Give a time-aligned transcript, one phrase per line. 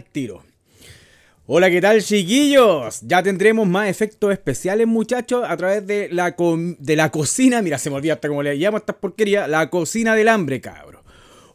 [0.00, 0.42] tiro.
[1.46, 3.00] Hola, ¿qué tal chiquillos?
[3.02, 6.34] Ya tendremos más efectos especiales muchachos a través de la,
[6.78, 7.60] de la cocina.
[7.60, 9.46] Mira, se me olvida hasta cómo le llamo a esta porquería.
[9.48, 11.02] La cocina del hambre, cabro.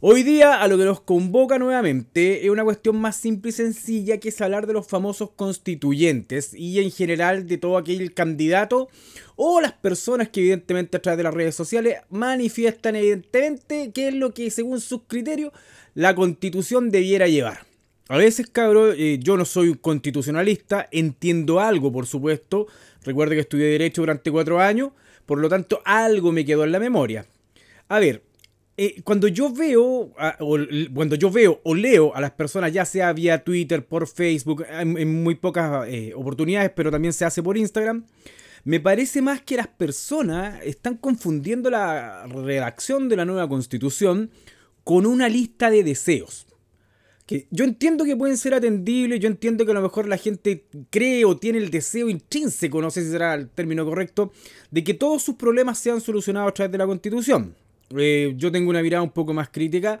[0.00, 4.18] Hoy día a lo que nos convoca nuevamente es una cuestión más simple y sencilla
[4.18, 8.88] que es hablar de los famosos constituyentes y en general de todo aquel candidato
[9.34, 14.14] o las personas que evidentemente a través de las redes sociales manifiestan evidentemente qué es
[14.14, 15.52] lo que según sus criterios
[15.94, 17.67] la constitución debiera llevar.
[18.08, 22.66] A veces, cabrón, eh, yo no soy un constitucionalista, entiendo algo, por supuesto.
[23.04, 24.92] Recuerde que estudié Derecho durante cuatro años,
[25.26, 27.26] por lo tanto, algo me quedó en la memoria.
[27.88, 28.22] A ver,
[28.78, 30.58] eh, cuando yo veo, o,
[30.94, 35.22] cuando yo veo o leo a las personas, ya sea vía Twitter, por Facebook, en,
[35.22, 38.06] muy pocas eh, oportunidades, pero también se hace por Instagram,
[38.64, 44.30] me parece más que las personas están confundiendo la redacción de la nueva constitución
[44.82, 46.47] con una lista de deseos
[47.28, 50.64] que yo entiendo que pueden ser atendibles, yo entiendo que a lo mejor la gente
[50.88, 54.32] cree o tiene el deseo intrínseco, no sé si será el término correcto,
[54.70, 57.54] de que todos sus problemas sean solucionados a través de la Constitución.
[57.94, 60.00] Eh, yo tengo una mirada un poco más crítica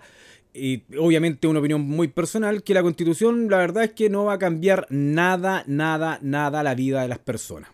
[0.54, 4.32] y obviamente una opinión muy personal, que la Constitución la verdad es que no va
[4.32, 7.68] a cambiar nada, nada, nada la vida de las personas.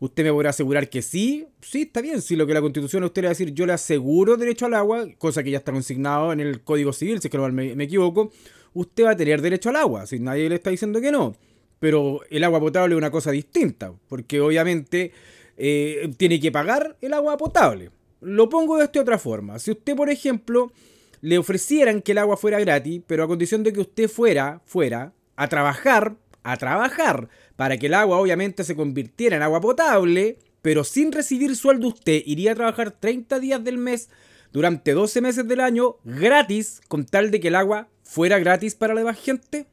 [0.00, 2.22] Usted me podrá asegurar que sí, sí, está bien.
[2.22, 4.66] Si lo que la constitución a usted le va a decir, yo le aseguro derecho
[4.66, 7.48] al agua, cosa que ya está consignado en el Código Civil, si es que no
[7.50, 8.30] me equivoco,
[8.76, 11.34] usted va a tener derecho al agua, si nadie le está diciendo que no.
[11.80, 15.12] Pero el agua potable es una cosa distinta, porque obviamente
[15.56, 17.90] eh, tiene que pagar el agua potable.
[18.20, 19.58] Lo pongo de esta otra forma.
[19.58, 20.72] Si usted, por ejemplo,
[21.20, 25.12] le ofrecieran que el agua fuera gratis, pero a condición de que usted fuera, fuera
[25.36, 30.84] a trabajar, a trabajar, para que el agua obviamente se convirtiera en agua potable, pero
[30.84, 34.10] sin recibir sueldo usted iría a trabajar 30 días del mes
[34.52, 38.94] durante 12 meses del año gratis con tal de que el agua fuera gratis para
[38.94, 39.66] la demás gente?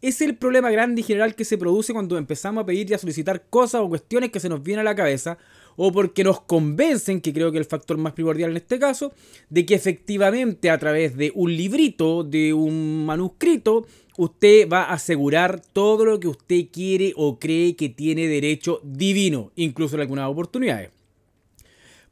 [0.00, 2.98] Es el problema grande y general que se produce cuando empezamos a pedir y a
[2.98, 5.38] solicitar cosas o cuestiones que se nos vienen a la cabeza
[5.76, 9.12] o porque nos convencen, que creo que es el factor más primordial en este caso,
[9.48, 13.86] de que efectivamente a través de un librito, de un manuscrito,
[14.16, 19.52] usted va a asegurar todo lo que usted quiere o cree que tiene derecho divino,
[19.54, 20.90] incluso en algunas oportunidades.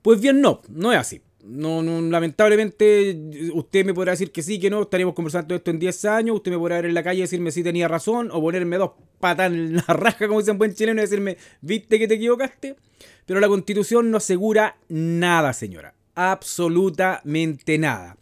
[0.02, 1.20] Pues bien, no, no es así.
[1.48, 3.16] No, no, lamentablemente,
[3.54, 6.50] usted me podrá decir que sí, que no, estaremos conversando esto en 10 años, usted
[6.50, 9.52] me podrá ver en la calle y decirme si tenía razón, o ponerme dos patas
[9.52, 12.76] en la raja, como dicen buen chileno, y decirme, viste que te equivocaste.
[13.26, 15.94] Pero la constitución no asegura nada, señora.
[16.14, 18.16] Absolutamente nada.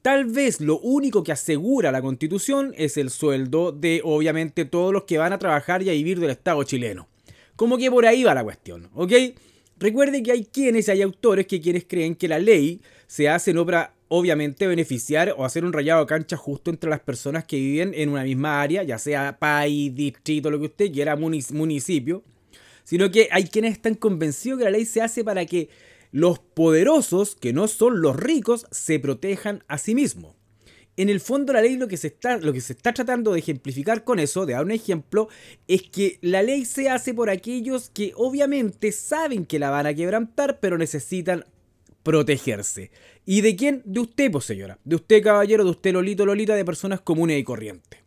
[0.00, 5.04] Tal vez lo único que asegura la constitución es el sueldo de, obviamente, todos los
[5.04, 7.08] que van a trabajar y a vivir del Estado chileno.
[7.54, 9.12] Como que por ahí va la cuestión, ¿ok?
[9.82, 13.66] Recuerde que hay quienes, hay autores que quienes creen que la ley se hace no
[13.66, 17.92] para obviamente beneficiar o hacer un rayado de cancha justo entre las personas que viven
[17.92, 22.22] en una misma área, ya sea país, distrito, lo que usted quiera, municipio,
[22.84, 25.68] sino que hay quienes están convencidos que la ley se hace para que
[26.12, 30.36] los poderosos, que no son los ricos, se protejan a sí mismos
[30.96, 33.38] en el fondo la ley lo que, se está, lo que se está tratando de
[33.38, 35.28] ejemplificar con eso, de dar un ejemplo,
[35.66, 39.94] es que la ley se hace por aquellos que obviamente saben que la van a
[39.94, 41.46] quebrantar, pero necesitan
[42.02, 42.90] protegerse.
[43.24, 43.82] ¿Y de quién?
[43.84, 44.78] De usted, pues señora.
[44.84, 48.00] De usted, caballero, de usted, Lolito, Lolita, de personas comunes y corrientes.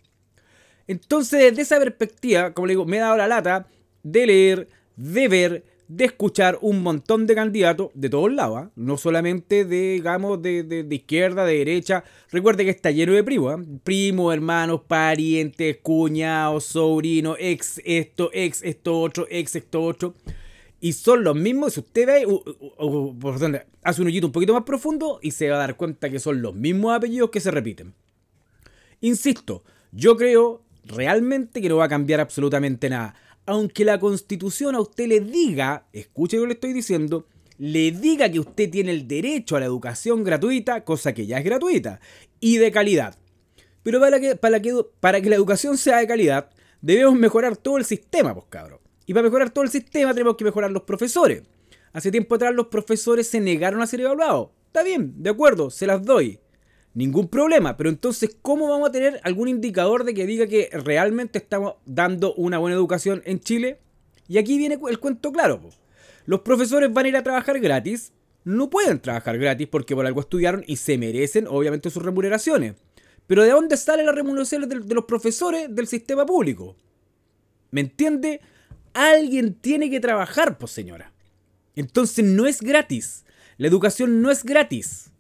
[0.88, 3.68] Entonces, desde esa perspectiva, como le digo, me he dado la lata
[4.04, 8.72] de leer, de ver, de escuchar un montón de candidatos de todos lados, ¿ah?
[8.76, 12.04] no solamente de, digamos, de, izquierda, de derecha.
[12.32, 13.64] Recuerde que está lleno de primos, ¿ah?
[13.84, 20.16] primos, hermanos, parientes, cuñados, sobrinos, ex esto, ex esto otro, ex esto otro.
[20.82, 22.28] Y son los mismos, si usted ve,
[23.20, 26.10] por donde hace un hoyito un poquito más profundo y se va a dar cuenta
[26.10, 27.94] que son los mismos apellidos que se repiten.
[29.02, 34.82] Insisto, yo creo realmente que no va a cambiar absolutamente nada aunque la constitución a
[34.82, 39.08] usted le diga, escuche lo que le estoy diciendo, le diga que usted tiene el
[39.08, 42.00] derecho a la educación gratuita, cosa que ya es gratuita,
[42.40, 43.18] y de calidad.
[43.84, 46.50] Pero para que, para que, la educación sea de calidad,
[46.82, 48.80] debemos mejorar todo el sistema, pues cabrón.
[49.06, 51.44] Y para mejorar todo el sistema tenemos que mejorar los profesores.
[51.94, 54.50] Hace tiempo atrás los profesores se negaron a ser evaluados.
[54.68, 56.40] Está bien, de acuerdo, se las doy.
[56.96, 61.38] Ningún problema, pero entonces, ¿cómo vamos a tener algún indicador de que diga que realmente
[61.38, 63.80] estamos dando una buena educación en Chile?
[64.30, 65.60] Y aquí viene el cuento claro.
[66.26, 68.14] Los profesores van a ir a trabajar gratis.
[68.46, 72.76] No pueden trabajar gratis porque por algo estudiaron y se merecen, obviamente, sus remuneraciones.
[73.28, 76.78] Pero ¿de dónde salen las remuneraciones de, los profesores del sistema público?
[77.72, 78.40] ¿Me entiende?
[78.94, 81.12] Alguien tiene que trabajar, pues señora.
[81.76, 83.26] Entonces no es gratis.
[83.58, 85.12] La educación no es gratis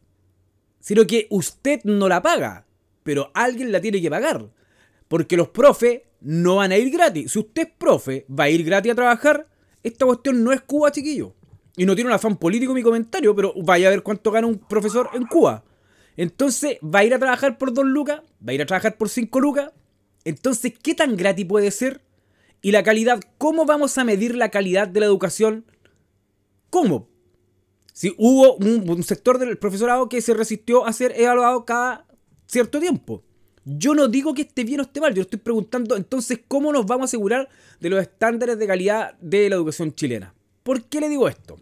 [0.85, 2.67] sino que usted no la paga,
[3.01, 4.51] pero alguien la tiene que pagar.
[5.07, 7.31] Porque los profes no van a ir gratis.
[7.31, 9.47] Si usted es profe, va a ir gratis a trabajar.
[9.81, 11.33] Esta cuestión no es Cuba, chiquillo.
[11.75, 14.59] Y no tiene un afán político mi comentario, pero vaya a ver cuánto gana un
[14.59, 15.63] profesor en Cuba.
[16.17, 19.09] Entonces, va a ir a trabajar por 2 lucas, va a ir a trabajar por
[19.09, 19.71] 5 lucas.
[20.23, 22.01] Entonces, ¿qué tan gratis puede ser?
[22.61, 25.65] Y la calidad, ¿cómo vamos a medir la calidad de la educación?
[26.69, 27.09] ¿Cómo?
[27.95, 32.05] Si hubo un, sector del profesorado que se resistió a ser evaluado cada
[32.45, 33.23] cierto tiempo.
[33.63, 36.85] Yo no digo que esté bien o esté mal, yo estoy preguntando entonces cómo nos
[36.85, 37.47] vamos a asegurar
[37.79, 40.33] de los estándares de calidad de la educación chilena.
[40.61, 41.57] ¿Por qué le digo esto?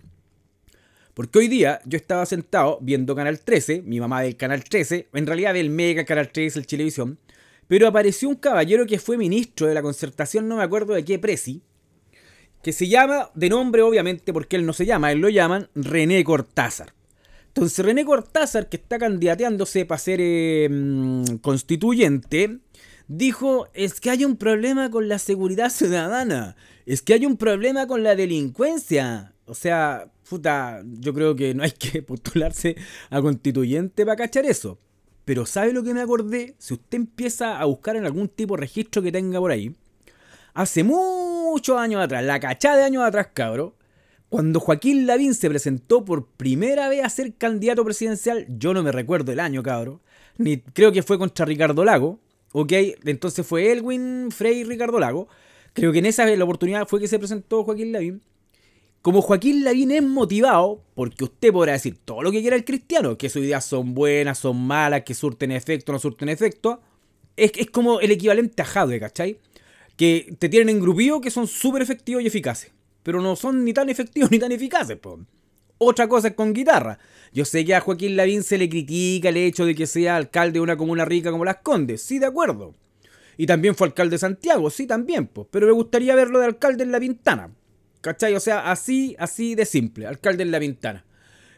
[1.13, 5.27] Porque hoy día yo estaba sentado viendo Canal 13, mi mamá del Canal 13, en
[5.27, 7.19] realidad del Mega Canal 13, el Televisión,
[7.67, 11.19] pero apareció un caballero que fue ministro de la concertación, no me acuerdo de qué
[11.19, 11.61] presi,
[12.63, 16.23] que se llama, de nombre obviamente, porque él no se llama, él lo llaman René
[16.23, 16.93] Cortázar.
[17.47, 22.59] Entonces René Cortázar, que está candidateándose para ser em, constituyente,
[23.07, 26.55] dijo, es que hay un problema con la seguridad ciudadana,
[26.85, 29.33] es que hay un problema con la delincuencia.
[29.45, 32.77] O sea, puta, yo creo que no hay que postularse
[33.09, 34.79] a constituyente para cachar eso.
[35.25, 36.55] Pero ¿sabe lo que me acordé?
[36.59, 39.75] Si usted empieza a buscar en algún tipo de registro que tenga por ahí,
[40.53, 40.83] hace
[41.53, 43.75] muchos años atrás, la cachada de años atrás, cabro,
[44.27, 48.91] cuando Joaquín Lavín se presentó por primera vez a ser candidato presidencial, yo no me
[48.91, 50.01] recuerdo el año, cabro,
[50.39, 52.19] ni creo que fue contra Ricardo Lago,
[52.53, 52.71] ok,
[53.05, 55.27] entonces fue Elwin Frey y Ricardo Lago,
[55.73, 58.23] creo que en esa la oportunidad fue que se presentó Joaquín Lavín,
[59.03, 63.15] como Joaquín Lavín es motivado, porque usted podrá decir todo lo que quiera el cristiano,
[63.15, 66.81] que sus ideas son buenas, son malas, que surten efecto, no surten efecto,
[67.37, 69.37] es, es como el equivalente a Jadwe, ¿cachai?
[69.95, 72.71] Que te tienen engrupido que son súper efectivos y eficaces,
[73.03, 75.19] pero no son ni tan efectivos ni tan eficaces, pues.
[75.77, 76.97] Otra cosa es con guitarra.
[77.33, 80.53] Yo sé que a Joaquín Lavín se le critica el hecho de que sea alcalde
[80.53, 82.73] de una comuna rica como Las Condes, sí, de acuerdo.
[83.37, 85.47] Y también fue alcalde de Santiago, sí, también, pues.
[85.51, 87.51] Pero me gustaría verlo de alcalde en La Pintana.
[88.01, 88.35] ¿Cachai?
[88.35, 91.05] O sea, así, así de simple, alcalde en la ventana.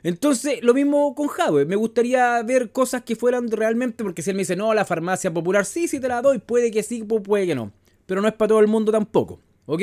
[0.04, 1.66] Entonces, lo mismo con Jadwe.
[1.66, 5.34] Me gustaría ver cosas que fueran realmente, porque si él me dice, no, la farmacia
[5.34, 7.72] popular, sí, sí te la doy, puede que sí, puede que no.
[8.06, 9.82] Pero no es para todo el mundo tampoco, ¿ok?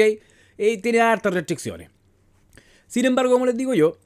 [0.58, 1.90] Eh, tiene hartas restricciones.
[2.86, 3.98] Sin embargo, como les digo yo,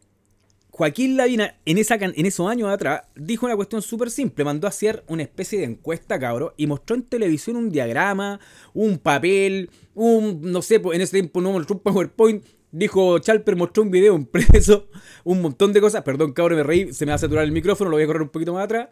[0.76, 4.44] Joaquín Lavina, en, esa, en esos años atrás, dijo una cuestión súper simple.
[4.44, 8.38] Mandó a hacer una especie de encuesta, cabrón, y mostró en televisión un diagrama,
[8.74, 12.44] un papel, un, no sé, en ese tiempo no mostró un PowerPoint.
[12.70, 14.90] Dijo Chalper, mostró un video impreso,
[15.24, 16.02] un montón de cosas.
[16.02, 18.22] Perdón, cabrón, me reí, se me va a saturar el micrófono, lo voy a correr
[18.22, 18.90] un poquito más atrás.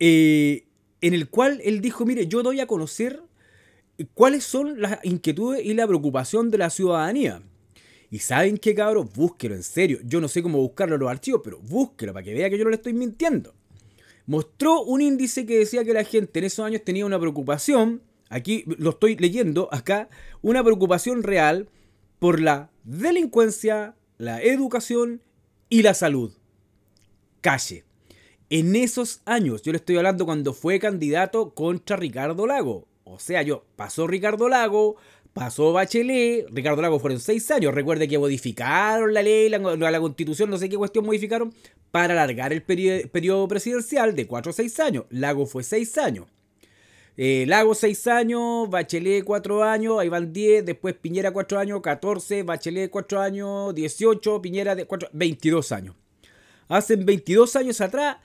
[0.00, 0.66] Eh,
[1.00, 3.22] en el cual él dijo, mire, yo doy a conocer
[4.14, 7.42] cuáles son las inquietudes y la preocupación de la ciudadanía.
[8.10, 9.98] Y saben qué, cabros, búsquelo, en serio.
[10.04, 12.64] Yo no sé cómo buscarlo en los archivos, pero búsquelo para que vea que yo
[12.64, 13.54] no le estoy mintiendo.
[14.26, 18.64] Mostró un índice que decía que la gente en esos años tenía una preocupación aquí
[18.66, 20.08] lo estoy leyendo acá,
[20.42, 21.68] una preocupación real
[22.18, 25.22] por la delincuencia, la educación
[25.68, 26.32] y la salud.
[27.40, 27.84] Calle.
[28.48, 32.86] En esos años, yo le estoy hablando cuando fue candidato contra Ricardo Lago.
[33.08, 34.96] O sea, yo pasó Ricardo Lago,
[35.32, 37.72] pasó Bachelet, Ricardo Lago fueron seis años.
[37.72, 41.54] Recuerde que modificaron la ley, la, la constitución, no sé qué cuestión modificaron,
[41.92, 45.04] para alargar el periodo presidencial de cuatro a seis años.
[45.10, 46.26] Lago fue seis años.
[47.16, 52.42] Eh, Lago 6 años, Bachelet 4 años, ahí van 10, después Piñera 4 años, 14,
[52.42, 55.94] Bachelet 4 años, 18, Piñera de 4, 22 años.
[56.68, 58.18] Hace 22 años atrás,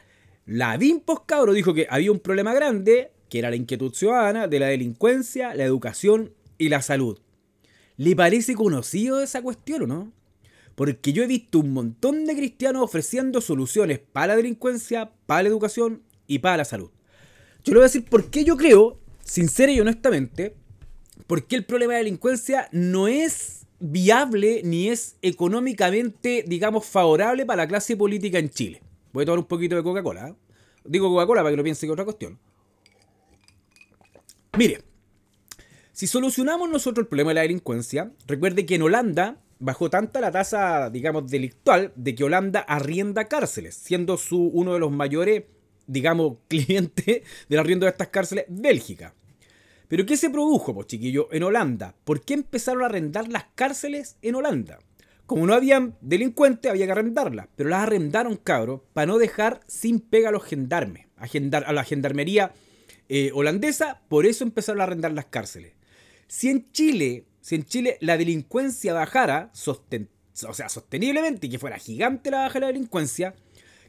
[0.45, 4.59] la Post Cabro dijo que había un problema grande, que era la inquietud ciudadana de
[4.59, 7.17] la delincuencia, la educación y la salud.
[7.95, 10.11] ¿Le parece conocido esa cuestión o no?
[10.75, 15.49] Porque yo he visto un montón de cristianos ofreciendo soluciones para la delincuencia, para la
[15.49, 16.91] educación y para la salud.
[17.63, 20.57] Yo le voy a decir por qué yo creo, sincera y honestamente,
[21.25, 27.63] por qué el problema de delincuencia no es viable ni es económicamente, digamos, favorable para
[27.63, 28.81] la clase política en Chile.
[29.13, 30.27] Voy a tomar un poquito de Coca-Cola.
[30.27, 30.33] ¿eh?
[30.83, 32.37] Digo Coca-Cola para que no piense que otra cuestión.
[34.57, 34.83] Mire,
[35.91, 40.31] si solucionamos nosotros el problema de la delincuencia, recuerde que en Holanda bajó tanta la
[40.31, 45.43] tasa, digamos, delictual de que Holanda arrienda cárceles, siendo su, uno de los mayores
[45.91, 49.13] digamos, cliente del arriendo de estas cárceles, Bélgica.
[49.87, 51.95] Pero ¿qué se produjo, pues chiquillo, en Holanda?
[52.05, 54.79] ¿Por qué empezaron a arrendar las cárceles en Holanda?
[55.25, 57.47] Como no habían delincuentes, había que arrendarlas.
[57.55, 61.25] Pero las arrendaron, cabros, para no dejar sin pega a los gendarmes, a,
[61.57, 62.53] a la gendarmería
[63.13, 64.01] eh, holandesa.
[64.07, 65.73] Por eso empezaron a arrendar las cárceles.
[66.27, 72.31] Si en Chile, si en Chile la delincuencia bajara, o sea, sosteniblemente, que fuera gigante
[72.31, 73.35] la baja de la delincuencia,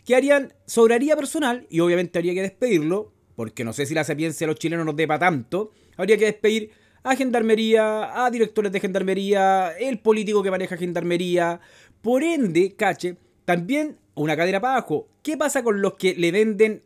[0.04, 0.52] ¿Qué harían?
[0.66, 4.58] Sobraría personal y obviamente habría que despedirlo, porque no sé si la sapiencia de los
[4.58, 6.70] chilenos nos depa tanto, Habría que despedir
[7.02, 11.60] a gendarmería, a directores de gendarmería, el político que maneja gendarmería.
[12.00, 15.08] Por ende, cache, también una cadera para abajo.
[15.22, 16.82] ¿Qué pasa con los que le venden,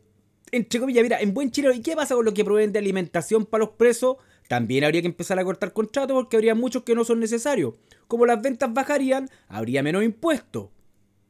[0.51, 3.45] entre comillas, mira, en buen chileno, ¿y qué pasa con los que proveen de alimentación
[3.45, 4.17] para los presos?
[4.47, 7.73] También habría que empezar a cortar contratos porque habría muchos que no son necesarios.
[8.07, 10.69] Como las ventas bajarían, habría menos impuestos.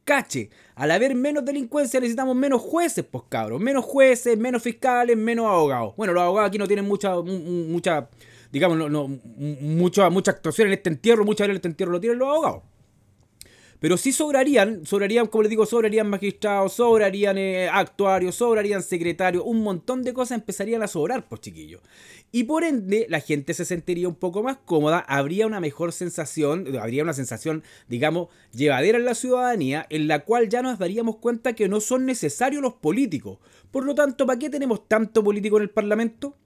[0.04, 3.60] Cache, al haber menos delincuencia necesitamos menos jueces, pues cabros.
[3.60, 5.94] Menos jueces, menos fiscales, menos abogados.
[5.96, 8.08] Bueno, los abogados aquí no tienen mucha, mucha
[8.50, 12.18] digamos, no, no, mucha, mucha actuación en este entierro, veces en este entierro lo tienen
[12.18, 12.62] los abogados.
[13.80, 19.62] Pero sí sobrarían, sobrarían, como les digo, sobrarían magistrados, sobrarían eh, actuarios, sobrarían secretarios, un
[19.62, 21.80] montón de cosas empezarían a sobrar, pues chiquillos.
[22.32, 26.76] Y por ende, la gente se sentiría un poco más cómoda, habría una mejor sensación,
[26.76, 31.54] habría una sensación, digamos, llevadera en la ciudadanía, en la cual ya nos daríamos cuenta
[31.54, 33.38] que no son necesarios los políticos.
[33.70, 36.36] Por lo tanto, ¿para qué tenemos tanto político en el Parlamento?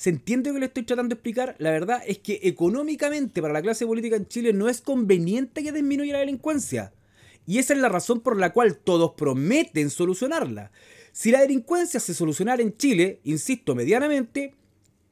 [0.00, 1.56] ¿Se entiende lo que le estoy tratando de explicar?
[1.58, 5.72] La verdad es que económicamente para la clase política en Chile no es conveniente que
[5.72, 6.94] disminuya la delincuencia.
[7.46, 10.72] Y esa es la razón por la cual todos prometen solucionarla.
[11.12, 14.54] Si la delincuencia se solucionara en Chile, insisto, medianamente,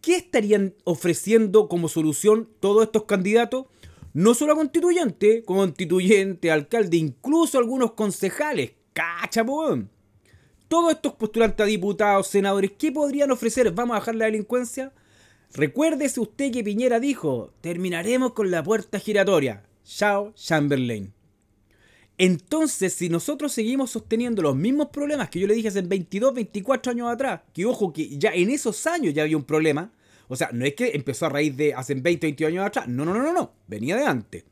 [0.01, 3.67] ¿qué estarían ofreciendo como solución todos estos candidatos?
[4.15, 8.71] No solo a constituyente, constituyente, alcalde, incluso algunos concejales.
[8.95, 9.45] ¡Cacha,
[10.69, 13.73] todos estos postulantes a diputados, senadores, ¿qué podrían ofrecer?
[13.73, 14.93] ¿Vamos a bajar la delincuencia?
[15.55, 19.65] Recuérdese usted que Piñera dijo, terminaremos con la puerta giratoria.
[19.85, 21.13] Chao, Chamberlain.
[22.19, 26.93] Entonces, si nosotros seguimos sosteniendo los mismos problemas que yo le dije hace 22, 24
[26.93, 29.93] años atrás, que ojo que ya en esos años ya había un problema,
[30.27, 33.05] o sea, no es que empezó a raíz de hace 20, 22 años atrás, no,
[33.05, 34.45] no, no, no, no, venía de antes.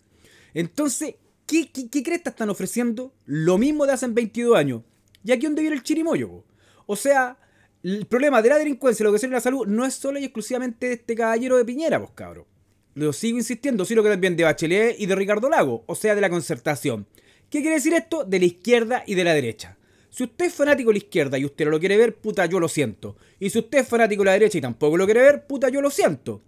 [0.54, 3.12] Entonces, ¿qué, qué, qué están ofreciendo?
[3.26, 4.82] Lo mismo de hace 22 años.
[5.26, 6.44] Y aquí donde viene el chirimoyo.
[6.86, 7.36] O sea,
[7.82, 10.24] el problema de la delincuencia y la educación y la salud no es solo y
[10.24, 12.46] exclusivamente de este caballero de Piñera, pues cabro.
[12.94, 16.20] Lo sigo insistiendo, sino que también de Bachelet y de Ricardo Lago, o sea, de
[16.20, 17.08] la concertación.
[17.50, 18.22] ¿Qué quiere decir esto?
[18.22, 19.76] De la izquierda y de la derecha.
[20.10, 22.60] Si usted es fanático de la izquierda y usted no lo quiere ver, puta, yo
[22.60, 23.16] lo siento.
[23.40, 25.82] Y si usted es fanático de la derecha y tampoco lo quiere ver, puta, yo
[25.82, 26.40] lo siento.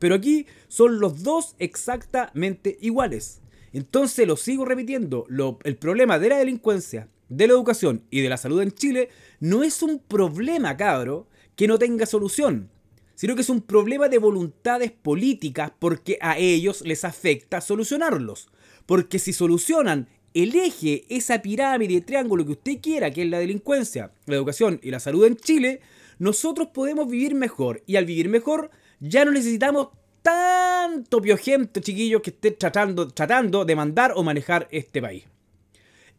[0.00, 3.40] Pero aquí son los dos exactamente iguales.
[3.72, 5.26] Entonces lo sigo repitiendo,
[5.62, 9.08] el problema de la delincuencia de la educación y de la salud en Chile
[9.40, 12.70] no es un problema, cabro, que no tenga solución,
[13.14, 18.48] sino que es un problema de voluntades políticas porque a ellos les afecta solucionarlos.
[18.84, 24.12] Porque si solucionan el eje, esa pirámide, triángulo que usted quiera, que es la delincuencia,
[24.26, 25.80] la educación y la salud en Chile,
[26.18, 27.82] nosotros podemos vivir mejor.
[27.86, 29.88] Y al vivir mejor, ya no necesitamos
[30.22, 35.24] tanto piojento, chiquillos, que esté tratando, tratando de mandar o manejar este país.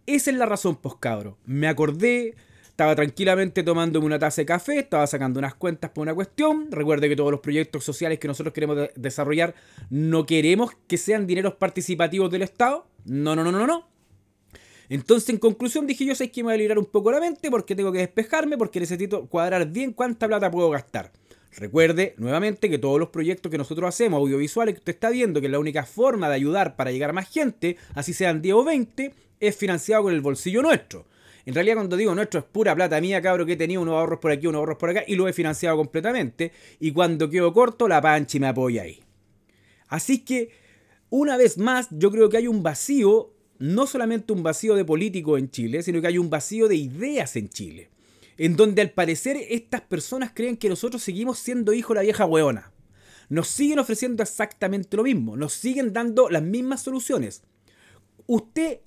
[0.08, 1.38] Esa es la razón, pues cabro.
[1.46, 2.34] Me acordé,
[2.66, 6.72] estaba tranquilamente tomándome una taza de café, estaba sacando unas cuentas por una cuestión.
[6.72, 9.54] Recuerde que todos los proyectos sociales que nosotros queremos desarrollar
[9.90, 12.88] no queremos que sean dineros participativos del Estado.
[13.04, 13.90] No, no, no, no, no.
[14.88, 17.52] Entonces, en conclusión, dije yo sé que me voy a librar un poco la mente
[17.52, 21.12] porque tengo que despejarme, porque necesito cuadrar bien cuánta plata puedo gastar.
[21.58, 25.48] Recuerde nuevamente que todos los proyectos que nosotros hacemos, audiovisuales que usted está viendo, que
[25.48, 28.64] es la única forma de ayudar para llegar a más gente, así sean 10 o
[28.64, 31.06] 20, es financiado con el bolsillo nuestro.
[31.46, 34.20] En realidad, cuando digo nuestro, es pura plata mía, cabro, que he tenido unos ahorros
[34.20, 36.52] por aquí, unos ahorros por acá, y lo he financiado completamente.
[36.80, 39.00] Y cuando quedo corto, la panchi me apoya ahí.
[39.88, 40.50] Así que,
[41.10, 45.40] una vez más, yo creo que hay un vacío, no solamente un vacío de políticos
[45.40, 47.92] en Chile, sino que hay un vacío de ideas en Chile.
[48.38, 52.26] En donde al parecer estas personas creen que nosotros seguimos siendo hijos de la vieja
[52.26, 52.74] hueona.
[53.30, 57.42] Nos siguen ofreciendo exactamente lo mismo, nos siguen dando las mismas soluciones.
[58.26, 58.80] Usted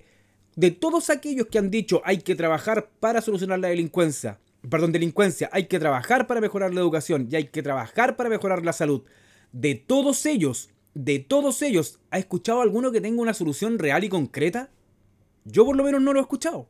[0.55, 4.39] de todos aquellos que han dicho hay que trabajar para solucionar la delincuencia,
[4.69, 8.63] perdón, delincuencia, hay que trabajar para mejorar la educación y hay que trabajar para mejorar
[8.63, 9.03] la salud,
[9.51, 14.09] de todos ellos, de todos ellos, ¿ha escuchado alguno que tenga una solución real y
[14.09, 14.69] concreta?
[15.45, 16.67] Yo por lo menos no lo he escuchado.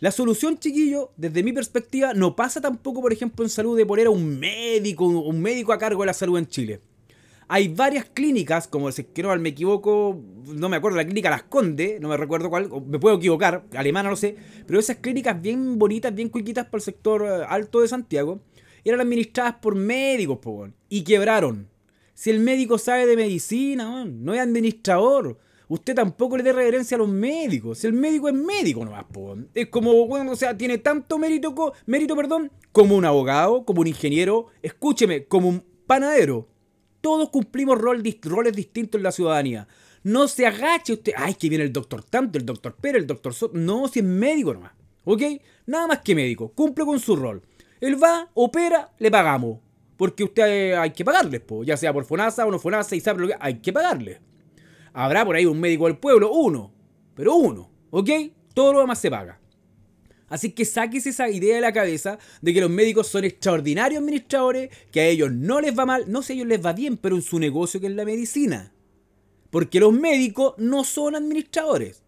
[0.00, 4.06] La solución, chiquillo, desde mi perspectiva, no pasa tampoco, por ejemplo, en salud de poner
[4.06, 6.80] a un médico, un médico a cargo de la salud en Chile.
[7.52, 12.00] Hay varias clínicas, como si quiero me equivoco, no me acuerdo, la clínica Las Condes,
[12.00, 14.36] no me recuerdo cuál, me puedo equivocar, alemana no sé,
[14.68, 18.40] pero esas clínicas bien bonitas, bien cuiquitas para el sector eh, alto de Santiago,
[18.84, 21.68] eran administradas por médicos, po, y quebraron.
[22.14, 25.36] Si el médico sabe de medicina, no es administrador.
[25.66, 27.78] Usted tampoco le dé reverencia a los médicos.
[27.78, 29.36] Si el médico es médico nomás, po.
[29.54, 31.52] Es como, o sea, tiene tanto mérito,
[31.86, 36.49] mérito, perdón, como un abogado, como un ingeniero, escúcheme, como un panadero.
[37.00, 39.66] Todos cumplimos roles distintos en la ciudadanía.
[40.02, 41.12] No se agache usted.
[41.16, 43.56] Ay, que viene el doctor tanto, el doctor Pérez, el doctor Soto.
[43.56, 44.72] No, si es médico nomás.
[45.04, 45.22] ¿Ok?
[45.66, 46.52] Nada más que médico.
[46.52, 47.42] Cumple con su rol.
[47.80, 49.58] Él va, opera, le pagamos.
[50.00, 53.00] porque usted eh, hay que pagarles, po, ya sea por FONASA o no FONASA, y
[53.00, 54.18] sabe lo que hay que pagarles.
[54.94, 56.72] Habrá por ahí un médico del pueblo, uno,
[57.14, 58.08] pero uno, ¿ok?
[58.54, 59.39] Todo lo demás se paga.
[60.30, 64.70] Así que sáquese esa idea de la cabeza de que los médicos son extraordinarios administradores,
[64.90, 67.16] que a ellos no les va mal, no sé a ellos les va bien, pero
[67.16, 68.72] en su negocio que es la medicina.
[69.50, 72.02] Porque los médicos no son administradores.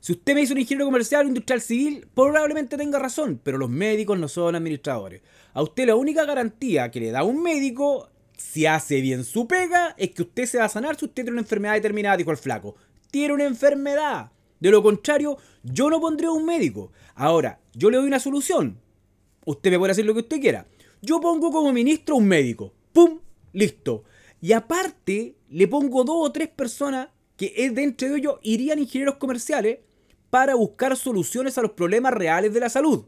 [0.00, 3.68] Si usted me dice un ingeniero comercial o industrial civil, probablemente tenga razón, pero los
[3.68, 5.20] médicos no son administradores.
[5.52, 9.94] A usted la única garantía que le da un médico, si hace bien su pega,
[9.98, 12.38] es que usted se va a sanar si usted tiene una enfermedad determinada, dijo el
[12.38, 12.76] flaco.
[13.10, 14.32] Tiene una enfermedad.
[14.60, 16.92] De lo contrario, yo no pondré un médico.
[17.14, 18.78] Ahora, yo le doy una solución.
[19.46, 20.66] Usted me puede hacer lo que usted quiera.
[21.02, 22.74] Yo pongo como ministro un médico.
[22.92, 23.20] ¡Pum!
[23.52, 24.04] Listo.
[24.40, 29.78] Y aparte, le pongo dos o tres personas que dentro de ellos irían ingenieros comerciales
[30.28, 33.06] para buscar soluciones a los problemas reales de la salud.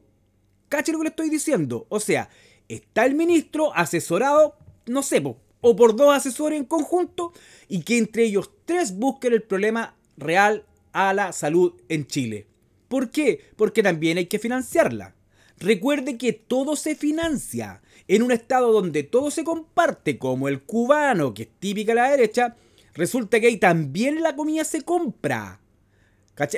[0.68, 1.86] ¿Cache lo que le estoy diciendo?
[1.90, 2.30] O sea,
[2.66, 4.56] está el ministro asesorado,
[4.86, 5.22] no sé,
[5.60, 7.32] o por dos asesores en conjunto,
[7.68, 12.46] y que entre ellos tres busquen el problema real a la salud en Chile.
[12.88, 13.40] ¿Por qué?
[13.56, 15.14] Porque también hay que financiarla.
[15.58, 17.82] Recuerde que todo se financia.
[18.08, 22.10] En un estado donde todo se comparte, como el cubano, que es típica de la
[22.10, 22.56] derecha,
[22.94, 25.60] resulta que ahí también la comida se compra.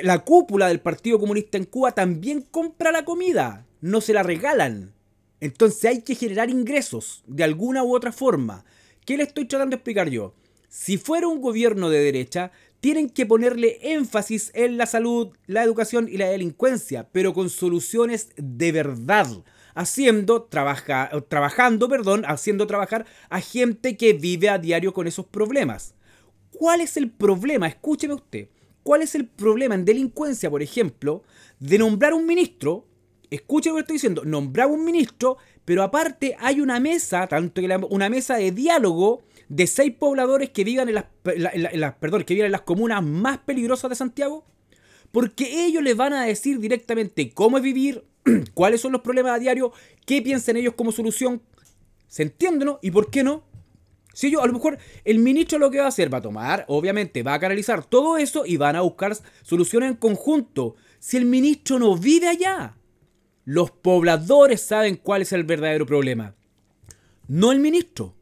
[0.03, 4.93] La cúpula del Partido Comunista en Cuba también compra la comida, no se la regalan.
[5.39, 8.65] Entonces hay que generar ingresos de alguna u otra forma.
[9.05, 10.33] ¿Qué le estoy tratando de explicar yo?
[10.69, 16.07] Si fuera un gobierno de derecha, tienen que ponerle énfasis en la salud, la educación
[16.09, 19.27] y la delincuencia, pero con soluciones de verdad,
[19.73, 25.95] haciendo trabaja, trabajando, perdón, haciendo trabajar a gente que vive a diario con esos problemas.
[26.51, 27.67] ¿Cuál es el problema?
[27.67, 28.49] Escúcheme usted.
[28.83, 31.23] ¿Cuál es el problema en delincuencia, por ejemplo,
[31.59, 32.85] de nombrar un ministro?
[33.29, 37.79] Escuche lo que estoy diciendo, nombrar un ministro, pero aparte hay una mesa, tanto que
[37.89, 42.61] una mesa de diálogo de seis pobladores que vivan en las, que vivan en las
[42.61, 44.45] comunas más peligrosas de Santiago,
[45.11, 48.03] porque ellos les van a decir directamente cómo es vivir,
[48.53, 49.71] cuáles son los problemas a diario,
[50.05, 51.41] qué piensan ellos como solución.
[52.07, 52.79] ¿Se entiende, no?
[52.81, 53.43] ¿Y por qué no?
[54.13, 56.63] Si yo, a lo mejor el ministro lo que va a hacer va a tomar,
[56.69, 60.75] obviamente, va a canalizar todo eso y van a buscar soluciones en conjunto.
[60.99, 62.77] Si el ministro no vive allá,
[63.45, 66.35] los pobladores saben cuál es el verdadero problema.
[67.27, 68.15] No el ministro.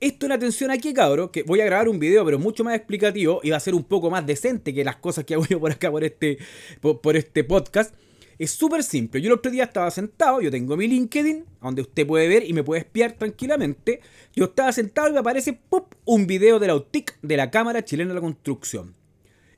[0.00, 2.74] Esto es una atención aquí, cabro, que voy a grabar un video, pero mucho más
[2.74, 5.58] explicativo y va a ser un poco más decente que las cosas que hago yo
[5.58, 6.38] por acá por este,
[6.80, 7.94] por este podcast.
[8.38, 9.20] Es súper simple.
[9.20, 12.52] Yo el otro día estaba sentado, yo tengo mi LinkedIn, donde usted puede ver y
[12.52, 14.00] me puede espiar tranquilamente.
[14.34, 15.94] Yo estaba sentado y me aparece ¡pop!
[16.04, 18.94] un video de la OTIC de la Cámara Chilena de la Construcción.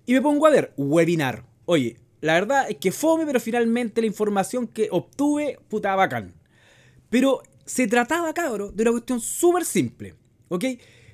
[0.04, 1.44] Y me pongo a ver, webinar.
[1.64, 6.34] Oye, la verdad es que fome, pero finalmente la información que obtuve, puta bacán.
[7.10, 10.14] Pero se trataba, cabro, de una cuestión súper simple.
[10.48, 10.64] ¿Ok?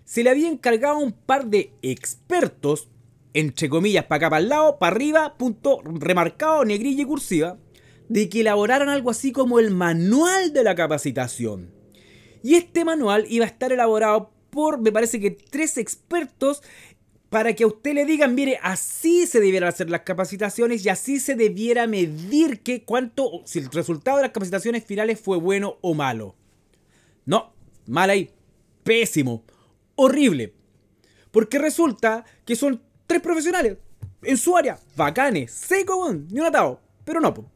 [0.04, 2.88] Se le había encargado a un par de expertos
[3.34, 7.58] entre comillas, para acá, para el lado, para arriba, punto remarcado, negrilla y cursiva,
[8.08, 11.70] de que elaboraran algo así como el manual de la capacitación.
[12.42, 16.62] Y este manual iba a estar elaborado por, me parece que, tres expertos
[17.32, 21.18] para que a usted le digan, mire, así se debieran hacer las capacitaciones y así
[21.18, 25.94] se debiera medir que cuánto, si el resultado de las capacitaciones finales fue bueno o
[25.94, 26.34] malo.
[27.24, 27.54] No,
[27.86, 28.28] mal ahí,
[28.84, 29.44] pésimo,
[29.94, 30.52] horrible.
[31.30, 33.78] Porque resulta que son tres profesionales
[34.24, 36.82] en su área, bacanes, seco, ni un atado.
[37.02, 37.50] Pero no,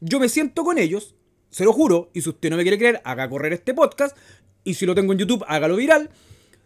[0.00, 1.14] yo me siento con ellos,
[1.50, 4.16] se lo juro, y si usted no me quiere creer, haga correr este podcast,
[4.64, 6.10] y si lo tengo en YouTube, hágalo viral.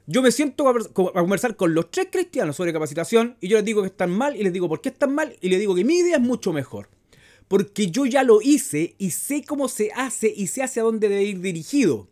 [0.06, 3.80] Yo me siento a, conversar con los tres cristianos sobre capacitación, y yo les digo
[3.80, 5.98] que están mal, y les digo por qué están mal, y les digo que mi
[5.98, 6.90] idea es mucho mejor.
[7.48, 11.24] Porque yo ya lo hice y sé cómo se hace y sé hacia dónde debe
[11.24, 12.08] ir dirigido.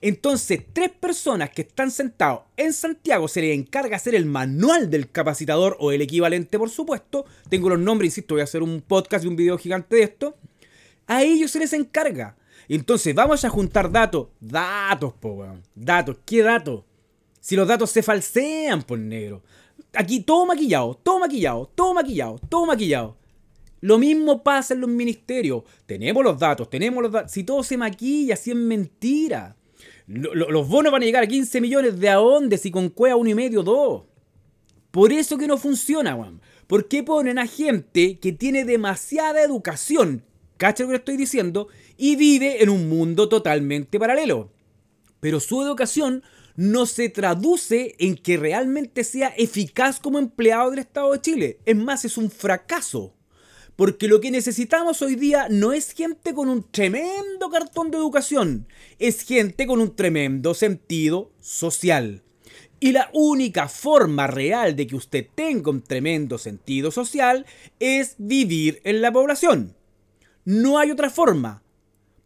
[0.00, 5.10] Entonces, tres personas que están sentados en Santiago se les encarga hacer el manual del
[5.10, 7.24] capacitador o el equivalente, por supuesto.
[7.48, 10.36] Tengo los nombres, insisto, voy a hacer un podcast y un video gigante de esto.
[11.06, 12.36] A ellos se les encarga.
[12.68, 14.28] Entonces, vamos a juntar datos.
[14.40, 15.62] Datos, po, weón.
[15.74, 16.18] Datos.
[16.26, 16.84] ¿Qué datos?
[17.46, 19.44] Si los datos se falsean, por negro.
[19.92, 23.16] Aquí todo maquillado, todo maquillado, todo maquillado, todo maquillado.
[23.80, 25.62] Lo mismo pasa en los ministerios.
[25.86, 27.30] Tenemos los datos, tenemos los datos.
[27.30, 29.54] Si todo se maquilla, si es mentira
[30.08, 33.30] los bonos van a llegar a 15 millones de a dónde si con cueva uno
[33.30, 34.02] y medio, dos.
[34.90, 36.40] Por eso que no funciona, weón.
[36.66, 40.24] ¿Por qué ponen a gente que tiene demasiada educación,
[40.56, 44.50] cacha lo que estoy diciendo, y vive en un mundo totalmente paralelo?
[45.20, 46.22] Pero su educación
[46.56, 51.60] no se traduce en que realmente sea eficaz como empleado del Estado de Chile.
[51.64, 53.14] Es más, es un fracaso.
[53.76, 58.66] Porque lo que necesitamos hoy día no es gente con un tremendo cartón de educación,
[58.98, 62.22] es gente con un tremendo sentido social.
[62.80, 67.44] Y la única forma real de que usted tenga un tremendo sentido social
[67.78, 69.74] es vivir en la población.
[70.46, 71.62] No hay otra forma.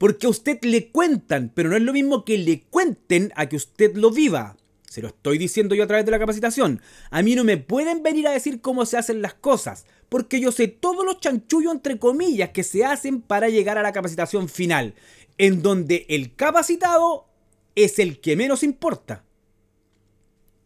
[0.01, 3.57] Porque a usted le cuentan, pero no es lo mismo que le cuenten a que
[3.57, 4.57] usted lo viva.
[4.89, 6.81] Se lo estoy diciendo yo a través de la capacitación.
[7.11, 10.53] A mí no me pueden venir a decir cómo se hacen las cosas, porque yo
[10.53, 14.95] sé todos los chanchullos entre comillas que se hacen para llegar a la capacitación final,
[15.37, 17.27] en donde el capacitado
[17.75, 19.23] es el que menos importa.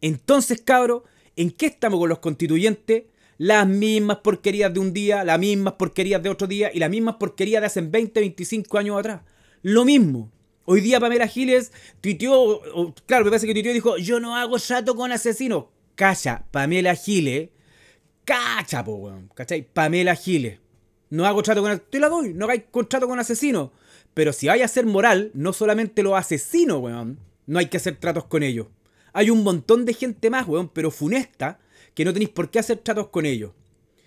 [0.01, 1.03] Entonces, cabro,
[1.35, 3.03] ¿en qué estamos con los constituyentes?
[3.39, 7.17] Las mismas porquerías de un día, las mismas porquerías de otro día y las mismas
[7.17, 9.23] porquerías de hace 20, 25 años atrás.
[9.63, 10.31] Lo mismo.
[10.67, 12.63] Hoy día Pamela Giles tuiteó,
[13.07, 15.67] claro, me parece que tuiteó y dijo, yo no hago chato con asesinos.
[15.95, 17.51] Calla, Pamela Giles.
[18.25, 19.31] Cacha, po, weón.
[19.35, 19.63] ¿Cachai?
[19.63, 20.59] Pamela Giles.
[21.11, 23.71] No hago trato con Te la doy, no hagáis contrato con asesinos.
[24.15, 27.19] Pero si hay a ser moral, no solamente los asesinos, weón.
[27.47, 28.69] No hay que hacer tratos con ellos.
[29.13, 31.59] Hay un montón de gente más, weón, pero funesta,
[31.95, 33.53] que no tenéis por qué hacer tratos con ellos.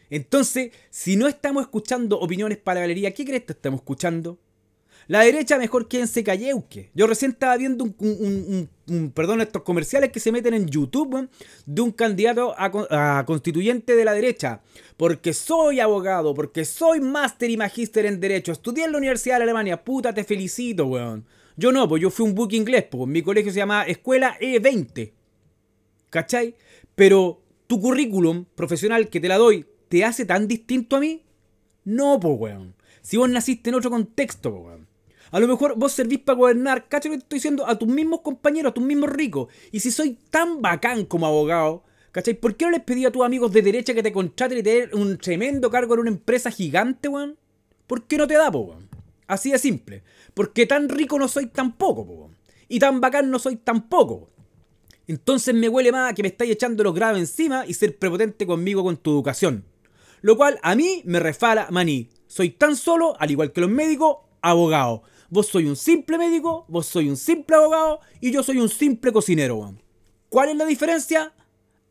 [0.09, 4.37] Entonces, si no estamos escuchando opiniones para la galería, ¿qué crees que estamos escuchando?
[5.07, 6.91] La derecha mejor quédense calleuque.
[6.93, 11.29] Yo recién estaba viendo un, perdón, estos comerciales que se meten en YouTube
[11.65, 14.61] de un candidato a, constituyente de la derecha.
[14.97, 18.51] Porque soy abogado, porque soy máster y magíster en derecho.
[18.51, 19.81] Estudié en la Universidad de Alemania.
[19.81, 21.25] Puta, te felicito, weón.
[21.55, 25.11] Yo no, pues yo fui un book inglés, pues mi colegio se llama Escuela E20.
[26.09, 26.55] ¿Cachai?
[26.95, 31.23] Pero tu currículum profesional que te la doy, ¿te hace tan distinto a mí?
[31.83, 32.75] No, pues, weón.
[33.01, 34.87] Si vos naciste en otro contexto, pues, weón.
[35.31, 38.21] A lo mejor vos servís para gobernar, cacho que te estoy diciendo, a tus mismos
[38.21, 39.49] compañeros, a tus mismos ricos.
[39.71, 42.33] Y si soy tan bacán como abogado, ¿cachai?
[42.35, 44.69] ¿Por qué no les pedí a tus amigos de derecha que te contraten y te
[44.69, 47.37] den un tremendo cargo en una empresa gigante, weón?
[47.87, 48.89] ¿Por qué no te da, po, weón?
[49.27, 50.03] Así de simple.
[50.33, 52.37] Porque tan rico no soy tampoco, po, weón.
[52.69, 54.29] Y tan bacán no soy tampoco.
[55.07, 58.45] Entonces me huele más a que me estáis echando los graves encima y ser prepotente
[58.45, 59.65] conmigo con tu educación.
[60.21, 62.09] Lo cual a mí me refala maní.
[62.27, 65.03] Soy tan solo, al igual que los médicos, abogado.
[65.29, 69.11] Vos soy un simple médico, vos soy un simple abogado y yo soy un simple
[69.11, 69.75] cocinero,
[70.29, 71.33] ¿Cuál es la diferencia?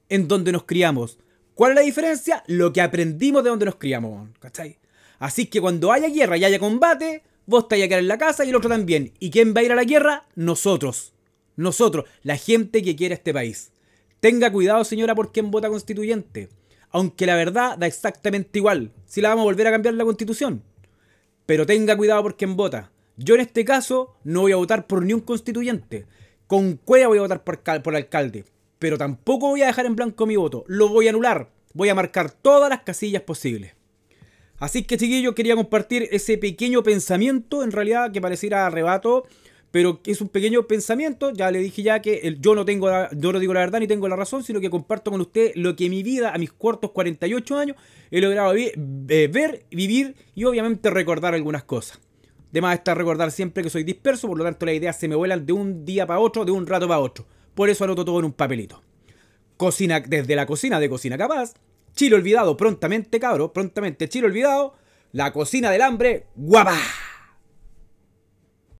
[0.08, 1.18] En donde nos criamos.
[1.54, 2.44] ¿Cuál es la diferencia?
[2.46, 4.78] Lo que aprendimos de donde nos criamos, ¿cachai?
[5.18, 8.44] Así que cuando haya guerra y haya combate, vos te a quedar en la casa
[8.44, 9.14] y el otro también.
[9.18, 10.26] ¿Y quién va a ir a la guerra?
[10.34, 11.14] Nosotros.
[11.56, 13.72] Nosotros, la gente que quiere este país.
[14.20, 16.48] Tenga cuidado, señora, por quién vota constituyente.
[16.90, 18.92] Aunque la verdad da exactamente igual.
[19.06, 20.62] Si la vamos a volver a cambiar la constitución.
[21.46, 22.92] Pero tenga cuidado por quién vota.
[23.16, 26.06] Yo en este caso no voy a votar por ni un constituyente.
[26.46, 28.44] Con cueva voy a votar por, por alcalde.
[28.78, 30.64] Pero tampoco voy a dejar en blanco mi voto.
[30.66, 31.50] Lo voy a anular.
[31.72, 33.74] Voy a marcar todas las casillas posibles.
[34.58, 39.26] Así que chiquillos, quería compartir ese pequeño pensamiento, en realidad que pareciera arrebato,
[39.76, 41.32] pero es un pequeño pensamiento.
[41.32, 44.08] Ya le dije ya que yo no tengo, yo no digo la verdad ni tengo
[44.08, 47.58] la razón, sino que comparto con usted lo que mi vida a mis cortos 48
[47.58, 47.76] años
[48.10, 48.72] he logrado eh,
[49.30, 52.00] ver, vivir y obviamente recordar algunas cosas.
[52.52, 55.44] Además está recordar siempre que soy disperso, por lo tanto las ideas se me vuelan
[55.44, 57.26] de un día para otro, de un rato para otro.
[57.54, 58.80] Por eso anoto todo en un papelito.
[59.58, 61.52] Cocina desde la cocina de Cocina Capaz.
[61.94, 64.72] Chile olvidado prontamente, cabro, prontamente Chile olvidado.
[65.12, 66.78] La cocina del hambre, guapa.